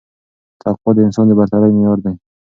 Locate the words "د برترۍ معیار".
1.27-1.97